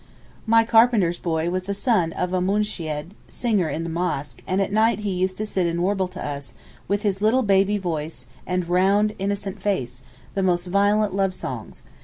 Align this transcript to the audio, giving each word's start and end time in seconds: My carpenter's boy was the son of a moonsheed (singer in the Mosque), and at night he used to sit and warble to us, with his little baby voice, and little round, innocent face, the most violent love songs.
My 0.47 0.63
carpenter's 0.63 1.19
boy 1.19 1.51
was 1.51 1.65
the 1.65 1.75
son 1.75 2.11
of 2.13 2.33
a 2.33 2.41
moonsheed 2.41 3.11
(singer 3.27 3.69
in 3.69 3.83
the 3.83 3.89
Mosque), 3.91 4.41
and 4.47 4.59
at 4.59 4.71
night 4.71 5.01
he 5.01 5.11
used 5.13 5.37
to 5.37 5.45
sit 5.45 5.67
and 5.67 5.79
warble 5.83 6.07
to 6.07 6.25
us, 6.25 6.55
with 6.87 7.03
his 7.03 7.21
little 7.21 7.43
baby 7.43 7.77
voice, 7.77 8.25
and 8.47 8.61
little 8.63 8.73
round, 8.73 9.13
innocent 9.19 9.61
face, 9.61 10.01
the 10.33 10.41
most 10.41 10.65
violent 10.65 11.13
love 11.13 11.35
songs. 11.35 11.83